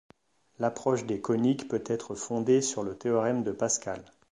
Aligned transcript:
L'approche 0.57 1.05
des 1.05 1.21
coniques 1.21 1.67
peut 1.67 1.83
être 1.85 2.15
fondée 2.15 2.61
sur 2.63 2.81
le 2.81 2.97
théorème 2.97 3.43
de 3.43 3.51
Pascal. 3.51 4.03